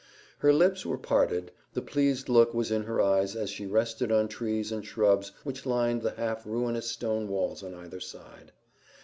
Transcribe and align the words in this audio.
Her 0.39 0.51
lips 0.51 0.83
were 0.83 0.97
parted, 0.97 1.51
the 1.75 1.81
pleased 1.83 2.27
look 2.27 2.55
was 2.55 2.71
in 2.71 2.85
her 2.85 2.99
eyes 2.99 3.35
as 3.35 3.55
they 3.55 3.67
rested 3.67 4.11
on 4.11 4.29
trees 4.29 4.71
and 4.71 4.83
shrubs 4.83 5.31
which 5.43 5.63
lined 5.63 6.01
the 6.01 6.13
half 6.15 6.43
ruinous 6.43 6.87
stone 6.89 7.27
walls 7.27 7.61
on 7.61 7.75
either 7.75 7.99
side. 7.99 8.51